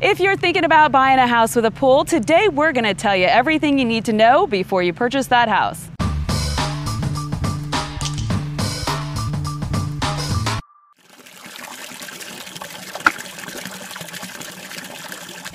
[0.00, 3.14] If you're thinking about buying a house with a pool, today we're going to tell
[3.14, 5.88] you everything you need to know before you purchase that house.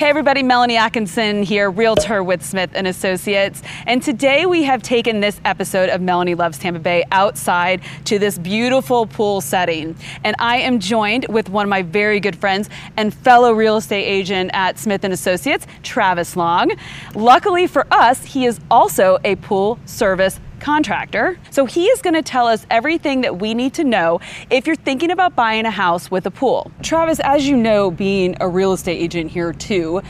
[0.09, 3.61] Hey everybody, Melanie Atkinson here, realtor with Smith and Associates.
[3.85, 8.39] And today we have taken this episode of Melanie Loves Tampa Bay outside to this
[8.39, 9.95] beautiful pool setting.
[10.23, 14.05] And I am joined with one of my very good friends and fellow real estate
[14.05, 16.71] agent at Smith and Associates, Travis Long.
[17.13, 21.39] Luckily for us, he is also a pool service contractor.
[21.51, 24.75] So he is going to tell us everything that we need to know if you're
[24.75, 26.71] thinking about buying a house with a pool.
[26.81, 30.01] Travis, as you know, being a real estate agent here too,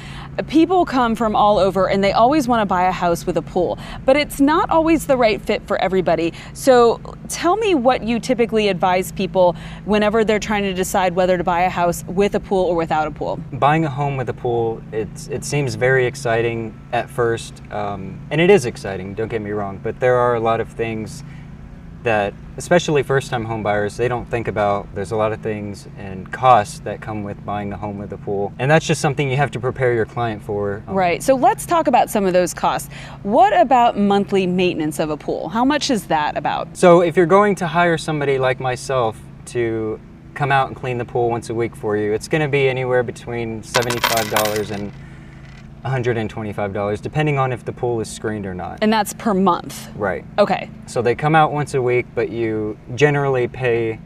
[0.48, 3.42] people come from all over and they always want to buy a house with a
[3.42, 6.34] pool, but it's not always the right fit for everybody.
[6.54, 11.44] So tell me what you typically advise people whenever they're trying to decide whether to
[11.44, 13.40] buy a house with a pool or without a pool.
[13.54, 18.42] Buying a home with a pool, it's, it seems very exciting at first, um, and
[18.42, 21.24] it is exciting, don't get me wrong, but there are a lot of things
[22.04, 26.32] that especially first-time home buyers they don't think about there's a lot of things and
[26.32, 28.54] costs that come with buying a home with a pool.
[28.60, 30.84] And that's just something you have to prepare your client for.
[30.88, 31.22] Um, right.
[31.22, 32.90] So let's talk about some of those costs.
[33.24, 35.50] What about monthly maintenance of a pool?
[35.50, 36.76] How much is that about?
[36.78, 40.00] So if you're going to hire somebody like myself to
[40.34, 42.70] come out and clean the pool once a week for you it's going to be
[42.70, 44.94] anywhere between $75 and
[45.86, 48.80] $125 depending on if the pool is screened or not.
[48.82, 49.90] And that's per month?
[49.96, 50.26] Right.
[50.38, 50.70] Okay.
[50.88, 54.00] So they come out once a week, but you generally pay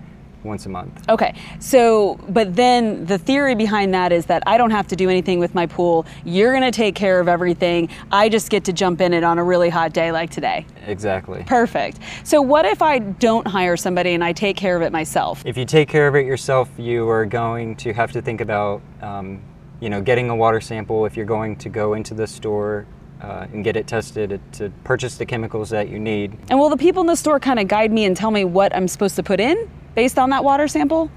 [0.43, 1.07] once a month.
[1.09, 1.33] Okay.
[1.59, 5.39] So, but then the theory behind that is that I don't have to do anything
[5.39, 6.05] with my pool.
[6.23, 7.89] You're going to take care of everything.
[8.11, 10.65] I just get to jump in it on a really hot day like today.
[10.85, 11.43] Exactly.
[11.47, 11.99] Perfect.
[12.23, 15.43] So, what if I don't hire somebody and I take care of it myself?
[15.45, 18.81] If you take care of it yourself, you are going to have to think about
[19.01, 19.41] um,
[19.83, 22.85] you know, getting a water sample if you're going to go into the store
[23.21, 26.37] uh, and get it tested to purchase the chemicals that you need.
[26.49, 28.73] And will the people in the store kind of guide me and tell me what
[28.73, 31.11] I'm supposed to put in based on that water sample?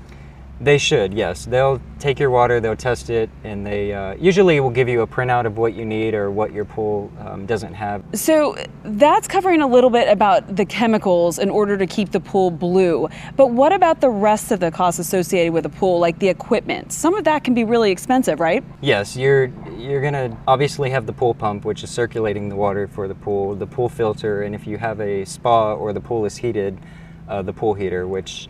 [0.59, 1.44] They should, yes.
[1.44, 5.06] They'll take your water, they'll test it, and they uh, usually will give you a
[5.06, 8.03] printout of what you need or what your pool um, doesn't have.
[8.15, 12.50] So that's covering a little bit about the chemicals in order to keep the pool
[12.50, 13.06] blue.
[13.37, 16.91] But what about the rest of the costs associated with a pool, like the equipment?
[16.91, 18.65] Some of that can be really expensive, right?
[18.81, 23.09] Yes, you're you're gonna obviously have the pool pump, which is circulating the water for
[23.09, 26.37] the pool, the pool filter, and if you have a spa or the pool is
[26.39, 26.78] heated,
[27.28, 28.49] uh, the pool heater, which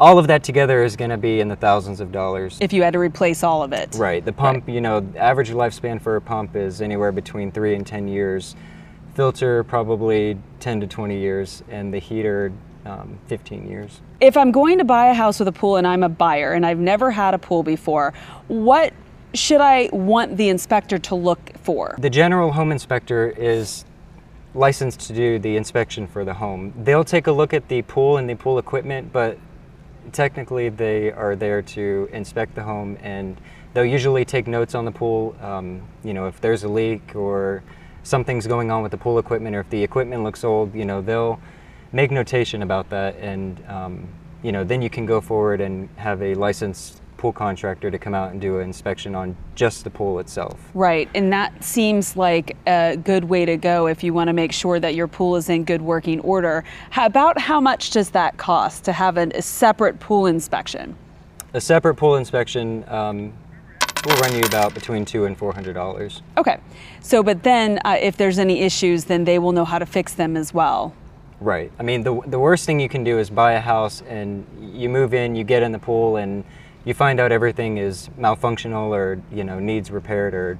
[0.00, 2.58] all of that together is going to be in the thousands of dollars.
[2.60, 3.94] If you had to replace all of it.
[3.94, 4.24] Right.
[4.24, 4.74] The pump, right.
[4.74, 8.56] you know, average lifespan for a pump is anywhere between three and 10 years.
[9.14, 12.52] Filter, probably 10 to 20 years, and the heater,
[12.86, 14.00] um, 15 years.
[14.20, 16.64] If I'm going to buy a house with a pool and I'm a buyer and
[16.64, 18.14] I've never had a pool before,
[18.48, 18.92] what
[19.34, 21.94] should I want the inspector to look for?
[21.98, 23.84] The general home inspector is
[24.54, 26.72] licensed to do the inspection for the home.
[26.76, 29.38] They'll take a look at the pool and the pool equipment, but
[30.12, 33.40] technically they are there to inspect the home and
[33.74, 35.36] they'll usually take notes on the pool.
[35.40, 37.62] Um, you know, if there's a leak or
[38.02, 41.02] something's going on with the pool equipment or if the equipment looks old, you know,
[41.02, 41.38] they'll
[41.92, 44.08] make notation about that and, um,
[44.42, 48.14] you know, then you can go forward and have a licensed pool contractor to come
[48.14, 50.58] out and do an inspection on just the pool itself.
[50.74, 54.52] Right, and that seems like a good way to go if you want to make
[54.52, 56.64] sure that your pool is in good working order.
[56.90, 60.96] How, about how much does that cost to have an, a separate pool inspection?
[61.54, 63.32] A separate pool inspection um,
[64.04, 66.22] will run you about between two and four hundred dollars.
[66.36, 66.58] Okay,
[67.02, 70.12] so but then uh, if there's any issues, then they will know how to fix
[70.12, 70.92] them as well.
[71.38, 71.70] Right.
[71.78, 74.88] I mean, the the worst thing you can do is buy a house and you
[74.88, 76.42] move in, you get in the pool, and
[76.84, 80.58] you find out everything is malfunctional or you know needs repaired or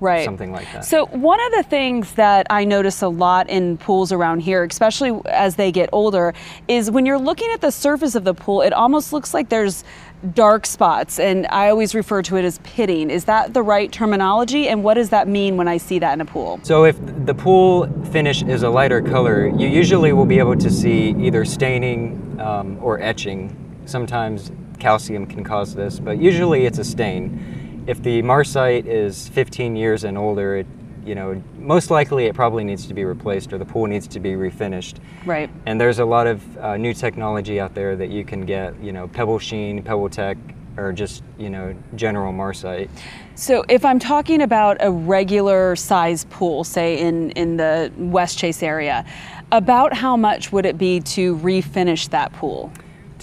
[0.00, 0.24] right.
[0.24, 0.84] something like that.
[0.84, 5.18] So one of the things that I notice a lot in pools around here, especially
[5.26, 6.34] as they get older,
[6.68, 9.84] is when you're looking at the surface of the pool, it almost looks like there's
[10.32, 13.10] dark spots and I always refer to it as pitting.
[13.10, 16.20] Is that the right terminology and what does that mean when I see that in
[16.20, 16.60] a pool?
[16.62, 16.96] So if
[17.26, 21.44] the pool finish is a lighter color, you usually will be able to see either
[21.44, 23.54] staining um, or etching.
[23.84, 24.50] Sometimes
[24.84, 27.82] calcium can cause this, but usually it's a stain.
[27.86, 30.66] If the Marcite is 15 years and older, it,
[31.06, 34.20] you know, most likely it probably needs to be replaced or the pool needs to
[34.20, 34.96] be refinished.
[35.24, 35.48] Right.
[35.64, 38.92] And there's a lot of uh, new technology out there that you can get, you
[38.92, 40.36] know, Pebble Sheen, Pebble Tech,
[40.76, 42.90] or just, you know, general Marcite.
[43.36, 49.06] So if I'm talking about a regular size pool, say in, in the Westchase area,
[49.50, 52.70] about how much would it be to refinish that pool?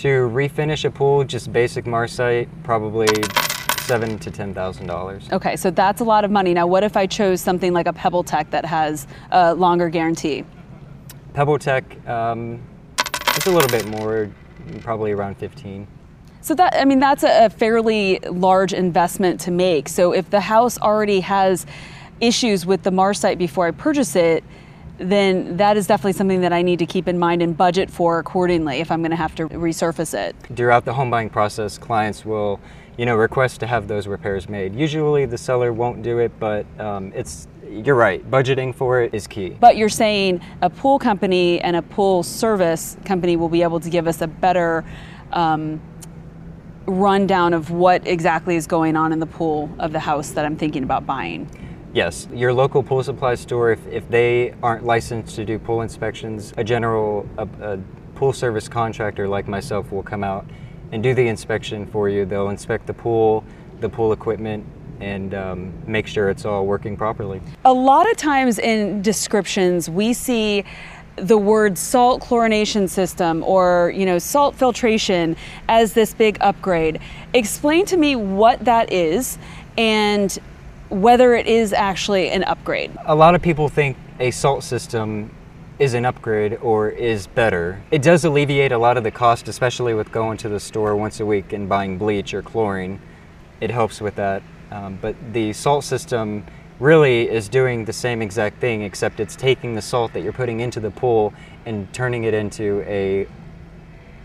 [0.01, 3.05] To refinish a pool, just basic Marcite, probably
[3.81, 5.29] seven to ten thousand dollars.
[5.31, 6.55] Okay, so that's a lot of money.
[6.55, 10.43] Now, what if I chose something like a Pebble Tech that has a longer guarantee?
[11.35, 12.59] Pebble Tech, um,
[13.35, 14.31] it's a little bit more,
[14.79, 15.85] probably around fifteen.
[16.41, 19.87] So that I mean that's a, a fairly large investment to make.
[19.87, 21.67] So if the house already has
[22.19, 24.43] issues with the Marcite before I purchase it,
[25.01, 28.19] then that is definitely something that I need to keep in mind and budget for
[28.19, 30.35] accordingly if I'm going to have to resurface it.
[30.55, 32.59] Throughout the home buying process, clients will,
[32.97, 34.75] you know, request to have those repairs made.
[34.75, 38.29] Usually, the seller won't do it, but um, it's you're right.
[38.29, 39.51] Budgeting for it is key.
[39.51, 43.89] But you're saying a pool company and a pool service company will be able to
[43.89, 44.83] give us a better
[45.31, 45.81] um,
[46.85, 50.57] rundown of what exactly is going on in the pool of the house that I'm
[50.57, 51.49] thinking about buying.
[51.93, 56.53] Yes, your local pool supply store, if, if they aren't licensed to do pool inspections,
[56.55, 57.79] a general a, a
[58.15, 60.45] pool service contractor like myself will come out
[60.93, 62.25] and do the inspection for you.
[62.25, 63.43] They'll inspect the pool,
[63.81, 64.65] the pool equipment,
[65.01, 67.41] and um, make sure it's all working properly.
[67.65, 70.63] A lot of times in descriptions, we see
[71.17, 75.35] the word salt chlorination system or you know salt filtration
[75.67, 77.01] as this big upgrade.
[77.33, 79.37] Explain to me what that is
[79.77, 80.39] and
[80.91, 82.91] whether it is actually an upgrade.
[83.05, 85.33] A lot of people think a salt system
[85.79, 87.81] is an upgrade or is better.
[87.89, 91.19] It does alleviate a lot of the cost, especially with going to the store once
[91.19, 93.01] a week and buying bleach or chlorine.
[93.61, 94.43] It helps with that.
[94.69, 96.45] Um, but the salt system
[96.79, 100.59] really is doing the same exact thing, except it's taking the salt that you're putting
[100.59, 101.33] into the pool
[101.65, 103.27] and turning it into a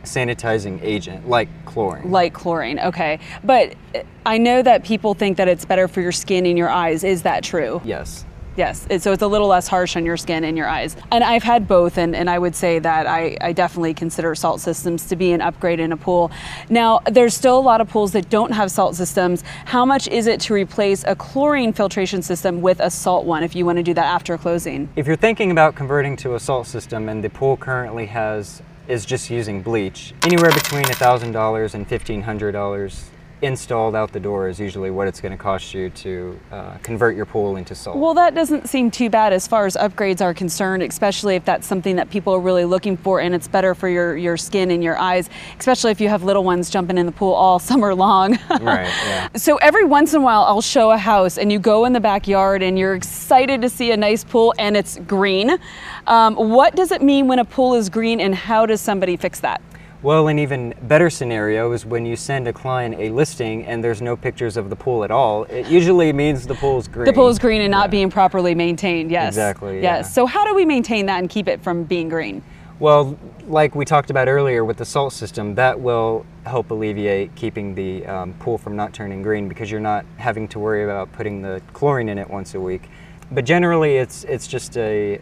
[0.06, 2.10] sanitizing agent like chlorine.
[2.10, 3.20] Like chlorine, okay.
[3.44, 6.70] But uh, I know that people think that it's better for your skin and your
[6.70, 7.04] eyes.
[7.04, 7.80] Is that true?
[7.84, 8.24] Yes.
[8.56, 10.96] Yes, so it's a little less harsh on your skin and your eyes.
[11.12, 14.62] And I've had both, and, and I would say that I, I definitely consider salt
[14.62, 16.30] systems to be an upgrade in a pool.
[16.70, 19.44] Now, there's still a lot of pools that don't have salt systems.
[19.66, 23.54] How much is it to replace a chlorine filtration system with a salt one if
[23.54, 24.88] you want to do that after closing?
[24.96, 29.04] If you're thinking about converting to a salt system and the pool currently has is
[29.04, 30.14] just using bleach.
[30.24, 33.02] Anywhere between $1,000 and $1,500
[33.42, 37.14] installed out the door is usually what it's going to cost you to uh, convert
[37.14, 37.98] your pool into salt.
[37.98, 41.66] Well, that doesn't seem too bad as far as upgrades are concerned, especially if that's
[41.66, 44.82] something that people are really looking for and it's better for your, your skin and
[44.82, 45.28] your eyes,
[45.58, 48.32] especially if you have little ones jumping in the pool all summer long.
[48.50, 49.28] right, yeah.
[49.36, 52.00] So every once in a while, I'll show a house and you go in the
[52.00, 55.58] backyard and you're excited to see a nice pool and it's green.
[56.06, 59.40] Um, what does it mean when a pool is green and how does somebody fix
[59.40, 59.60] that?
[60.02, 64.02] Well, an even better scenario is when you send a client a listing and there's
[64.02, 65.44] no pictures of the pool at all.
[65.44, 67.06] It usually means the pool's green.
[67.06, 69.10] The pool's green and not being properly maintained.
[69.10, 69.28] Yes.
[69.28, 69.80] Exactly.
[69.80, 69.82] Yes.
[69.82, 70.02] Yeah.
[70.02, 72.42] So how do we maintain that and keep it from being green?
[72.78, 77.74] Well, like we talked about earlier with the salt system, that will help alleviate keeping
[77.74, 81.40] the um, pool from not turning green because you're not having to worry about putting
[81.40, 82.90] the chlorine in it once a week.
[83.30, 85.20] But generally, it's it's just a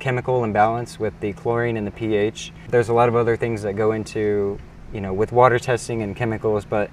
[0.00, 2.52] chemical imbalance with the chlorine and the pH.
[2.68, 4.58] There's a lot of other things that go into,
[4.92, 6.90] you know, with water testing and chemicals, but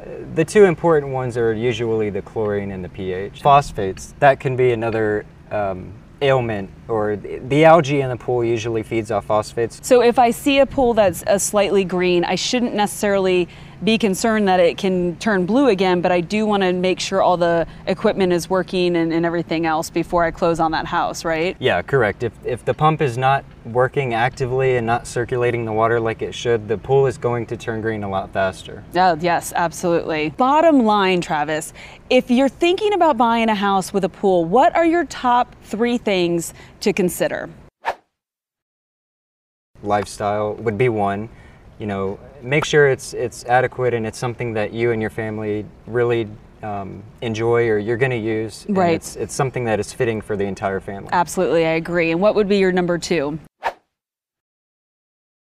[0.00, 3.42] uh, the two important ones are usually the chlorine and the pH.
[3.42, 9.10] Phosphates, that can be another um, ailment or the algae in the pool usually feeds
[9.10, 9.80] off phosphates.
[9.82, 13.48] So if I see a pool that's a slightly green, I shouldn't necessarily
[13.82, 17.22] be concerned that it can turn blue again, but I do want to make sure
[17.22, 21.24] all the equipment is working and, and, everything else before I close on that house,
[21.24, 21.54] right?
[21.58, 22.22] Yeah, correct.
[22.22, 26.34] If, if the pump is not working actively and not circulating the water like it
[26.34, 28.82] should, the pool is going to turn green a lot faster.
[28.96, 30.30] Oh, yes, absolutely.
[30.30, 31.74] Bottom line, Travis,
[32.08, 35.98] if you're thinking about buying a house with a pool, what are your top three
[35.98, 37.48] things to consider?
[39.82, 41.28] Lifestyle would be one
[41.78, 45.64] you know, make sure it's it's adequate and it's something that you and your family
[45.86, 46.28] really
[46.62, 48.66] um, enjoy or you're going to use.
[48.68, 48.94] Right.
[48.94, 51.08] It's, it's something that is fitting for the entire family.
[51.12, 52.10] Absolutely, I agree.
[52.10, 53.38] And what would be your number two?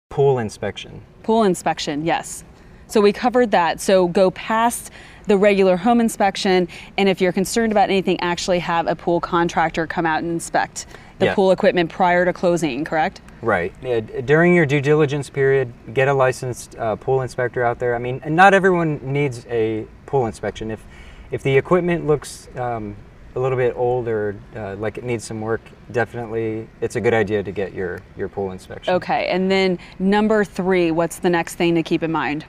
[0.09, 1.01] Pool inspection.
[1.23, 2.43] Pool inspection, yes.
[2.87, 3.79] So we covered that.
[3.79, 4.91] So go past
[5.27, 9.87] the regular home inspection, and if you're concerned about anything, actually have a pool contractor
[9.87, 10.85] come out and inspect
[11.19, 11.36] the Yeah.
[11.36, 13.22] pool equipment prior to closing, correct?
[13.41, 13.74] Right.
[13.81, 17.95] Yeah, during your due diligence period, get a licensed uh, pool inspector out there.
[17.95, 20.72] I mean, and not everyone needs a pool inspection.
[20.72, 20.84] If
[21.31, 22.95] if the equipment looks um,
[23.36, 27.13] a little bit old or uh, like it needs some work, definitely it's a good
[27.13, 28.93] idea to get your your pool inspection.
[28.95, 32.45] Okay, and then number three, what's the next thing to keep in mind?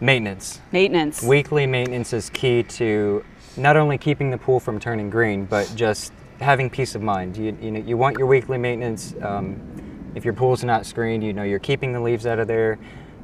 [0.00, 0.60] Maintenance.
[0.72, 1.22] Maintenance.
[1.22, 3.24] Weekly maintenance is key to
[3.56, 7.36] not only keeping the pool from turning green, but just having peace of mind.
[7.36, 9.14] You, you, know, you want your weekly maintenance.
[9.22, 9.60] Um,
[10.14, 12.78] if your pool's not screened, you know you're keeping the leaves out of there.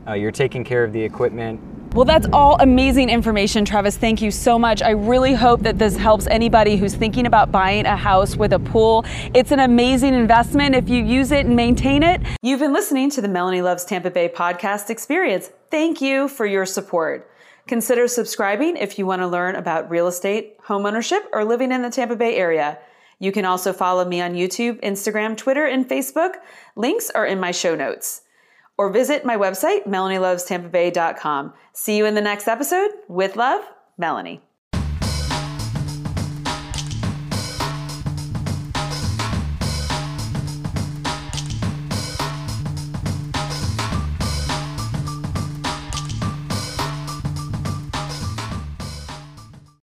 [0.06, 1.60] Uh, you're taking care of the equipment.
[1.94, 3.96] Well, that's all amazing information, Travis.
[3.96, 4.82] Thank you so much.
[4.82, 8.58] I really hope that this helps anybody who's thinking about buying a house with a
[8.58, 9.04] pool.
[9.34, 12.20] It's an amazing investment if you use it and maintain it.
[12.42, 15.50] You've been listening to the Melanie Loves Tampa Bay podcast experience.
[15.70, 17.30] Thank you for your support.
[17.66, 21.90] Consider subscribing if you want to learn about real estate, homeownership, or living in the
[21.90, 22.78] Tampa Bay area.
[23.18, 26.34] You can also follow me on YouTube, Instagram, Twitter, and Facebook.
[26.76, 28.22] Links are in my show notes
[28.76, 31.52] or visit my website, melanielovestampabay.com.
[31.72, 32.90] See you in the next episode.
[33.08, 33.62] With love,
[33.98, 34.47] Melanie.